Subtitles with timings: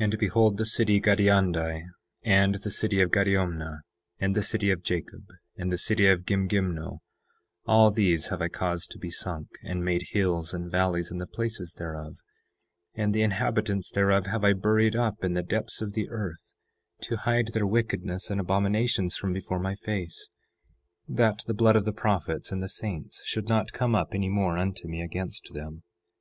[0.00, 1.82] 9:8 And behold, the city of Gadiandi,
[2.24, 3.80] and the city of Gadiomnah,
[4.20, 5.24] and the city of Jacob,
[5.56, 6.98] and the city of Gimgimno,
[7.66, 11.26] all these have I caused to be sunk, and made hills and valleys in the
[11.26, 12.18] places thereof;
[12.94, 16.54] and the inhabitants thereof have I buried up in the depths of the earth,
[17.00, 20.30] to hide their wickedness and abominations from before my face,
[21.08, 24.56] that the blood of the prophets and the saints should not come up any more
[24.56, 25.82] unto me against them.